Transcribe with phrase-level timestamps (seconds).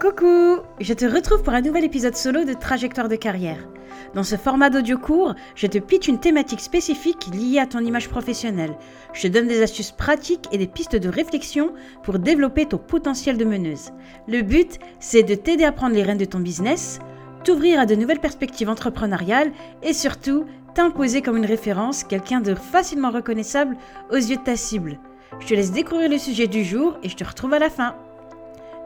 [0.00, 3.68] Coucou Je te retrouve pour un nouvel épisode solo de Trajectoire de carrière.
[4.14, 8.08] Dans ce format d'audio court, je te pitch une thématique spécifique liée à ton image
[8.08, 8.74] professionnelle.
[9.12, 13.36] Je te donne des astuces pratiques et des pistes de réflexion pour développer ton potentiel
[13.36, 13.90] de meneuse.
[14.26, 16.98] Le but, c'est de t'aider à prendre les rênes de ton business,
[17.44, 23.10] t'ouvrir à de nouvelles perspectives entrepreneuriales et surtout t'imposer comme une référence, quelqu'un de facilement
[23.10, 23.76] reconnaissable
[24.10, 24.98] aux yeux de ta cible.
[25.40, 27.94] Je te laisse découvrir le sujet du jour et je te retrouve à la fin.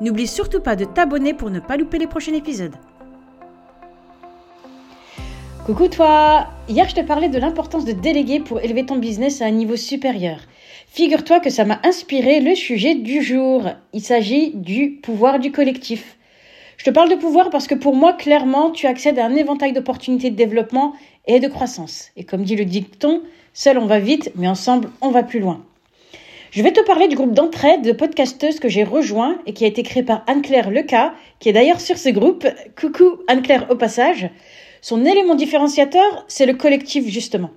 [0.00, 2.74] N'oublie surtout pas de t'abonner pour ne pas louper les prochains épisodes.
[5.64, 9.46] Coucou toi Hier je te parlais de l'importance de déléguer pour élever ton business à
[9.46, 10.38] un niveau supérieur.
[10.88, 13.70] Figure-toi que ça m'a inspiré le sujet du jour.
[13.92, 16.18] Il s'agit du pouvoir du collectif.
[16.76, 19.72] Je te parle de pouvoir parce que pour moi, clairement, tu accèdes à un éventail
[19.72, 20.92] d'opportunités de développement
[21.26, 22.10] et de croissance.
[22.16, 25.64] Et comme dit le dicton, seul on va vite, mais ensemble on va plus loin.
[26.54, 29.66] Je vais te parler du groupe d'entraide de podcasteuses que j'ai rejoint et qui a
[29.66, 32.46] été créé par Anne-Claire Leca, qui est d'ailleurs sur ce groupe.
[32.80, 34.30] Coucou Anne-Claire au passage.
[34.80, 37.50] Son élément différenciateur, c'est le collectif justement.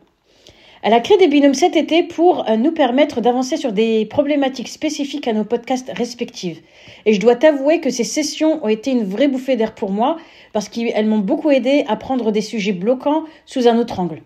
[0.82, 4.68] Elle a créé des binômes cet été pour euh, nous permettre d'avancer sur des problématiques
[4.68, 6.64] spécifiques à nos podcasts respectifs.
[7.06, 10.18] Et je dois t'avouer que ces sessions ont été une vraie bouffée d'air pour moi
[10.54, 14.24] parce qu'elles m'ont beaucoup aidé à prendre des sujets bloquants sous un autre angle.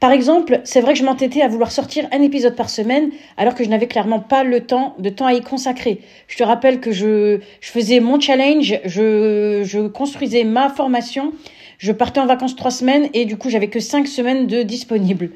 [0.00, 3.56] Par exemple, c'est vrai que je m'entêtais à vouloir sortir un épisode par semaine alors
[3.56, 6.02] que je n'avais clairement pas le temps de temps à y consacrer.
[6.28, 11.32] Je te rappelle que je, je faisais mon challenge, je, je construisais ma formation,
[11.78, 15.30] je partais en vacances trois semaines et du coup j'avais que cinq semaines de disponibles.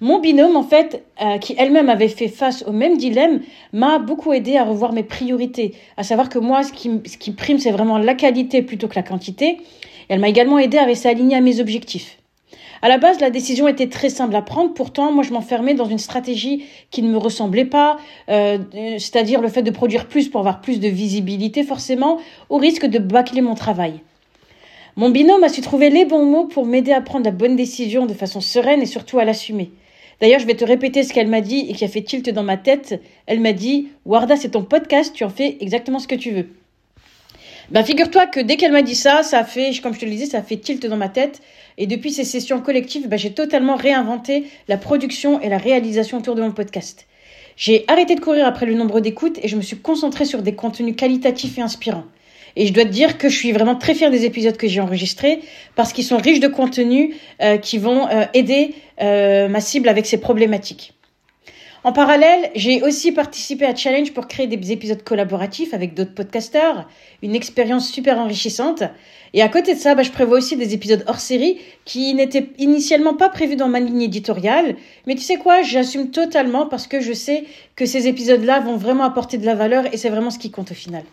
[0.00, 3.40] Mon binôme, en fait, euh, qui elle-même avait fait face au même dilemme,
[3.72, 5.74] m'a beaucoup aidé à revoir mes priorités.
[5.96, 8.94] À savoir que moi, ce qui, ce qui prime, c'est vraiment la qualité plutôt que
[8.94, 9.58] la quantité.
[10.10, 12.18] Elle m'a également aidé à rester alignée à mes objectifs.
[12.82, 14.74] À la base, la décision était très simple à prendre.
[14.74, 18.58] Pourtant, moi, je m'enfermais dans une stratégie qui ne me ressemblait pas, euh,
[18.98, 22.18] c'est-à-dire le fait de produire plus pour avoir plus de visibilité, forcément,
[22.50, 24.00] au risque de bâcler mon travail.
[24.96, 28.06] Mon binôme a su trouver les bons mots pour m'aider à prendre la bonne décision
[28.06, 29.70] de façon sereine et surtout à l'assumer.
[30.20, 32.42] D'ailleurs, je vais te répéter ce qu'elle m'a dit et qui a fait tilt dans
[32.42, 33.00] ma tête.
[33.26, 36.48] Elle m'a dit Warda, c'est ton podcast, tu en fais exactement ce que tu veux.
[37.70, 40.26] Ben, figure-toi que dès qu'elle m'a dit ça, ça fait, comme je te le disais,
[40.26, 41.40] ça fait tilt dans ma tête.
[41.78, 46.36] Et depuis ces sessions collectives, ben, j'ai totalement réinventé la production et la réalisation autour
[46.36, 47.06] de mon podcast.
[47.56, 50.54] J'ai arrêté de courir après le nombre d'écoutes et je me suis concentrée sur des
[50.54, 52.04] contenus qualitatifs et inspirants.
[52.54, 54.80] Et je dois te dire que je suis vraiment très fière des épisodes que j'ai
[54.80, 55.40] enregistrés
[55.74, 60.06] parce qu'ils sont riches de contenus euh, qui vont euh, aider euh, ma cible avec
[60.06, 60.94] ses problématiques.
[61.86, 66.88] En parallèle, j'ai aussi participé à Challenge pour créer des épisodes collaboratifs avec d'autres podcasteurs,
[67.22, 68.82] une expérience super enrichissante.
[69.34, 72.48] Et à côté de ça, bah, je prévois aussi des épisodes hors série qui n'étaient
[72.58, 74.74] initialement pas prévus dans ma ligne éditoriale.
[75.06, 77.44] Mais tu sais quoi, j'assume totalement parce que je sais
[77.76, 80.72] que ces épisodes-là vont vraiment apporter de la valeur et c'est vraiment ce qui compte
[80.72, 81.04] au final.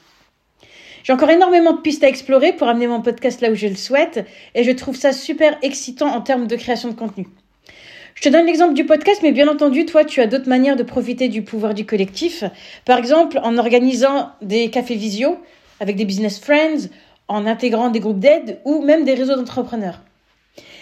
[1.04, 3.76] J'ai encore énormément de pistes à explorer pour amener mon podcast là où je le
[3.76, 4.26] souhaite
[4.56, 7.28] et je trouve ça super excitant en termes de création de contenu.
[8.16, 10.84] Je te donne l'exemple du podcast, mais bien entendu, toi, tu as d'autres manières de
[10.84, 12.44] profiter du pouvoir du collectif.
[12.86, 15.38] Par exemple, en organisant des cafés visio
[15.80, 16.90] avec des business friends,
[17.28, 20.02] en intégrant des groupes d'aide ou même des réseaux d'entrepreneurs.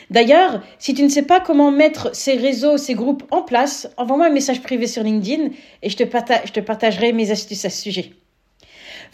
[0.10, 4.28] D'ailleurs, si tu ne sais pas comment mettre ces réseaux, ces groupes en place, envoie-moi
[4.28, 5.50] un message privé sur LinkedIn
[5.82, 8.12] et je te, partagerai mes astuces à ce sujet.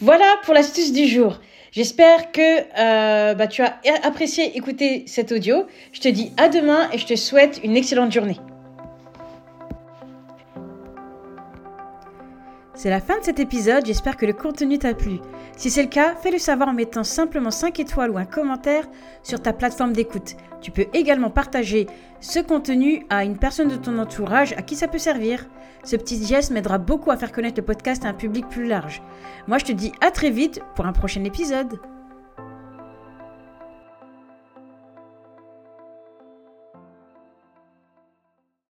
[0.00, 1.40] Voilà pour l'astuce du jour.
[1.72, 2.40] J'espère que
[2.78, 5.66] euh, bah, tu as apprécié écouter cet audio.
[5.92, 8.38] Je te dis à demain et je te souhaite une excellente journée.
[12.78, 15.18] C'est la fin de cet épisode, j'espère que le contenu t'a plu.
[15.56, 18.84] Si c'est le cas, fais-le savoir en mettant simplement 5 étoiles ou un commentaire
[19.24, 20.36] sur ta plateforme d'écoute.
[20.60, 21.88] Tu peux également partager
[22.20, 25.44] ce contenu à une personne de ton entourage à qui ça peut servir.
[25.82, 29.02] Ce petit geste m'aidera beaucoup à faire connaître le podcast à un public plus large.
[29.48, 31.80] Moi je te dis à très vite pour un prochain épisode.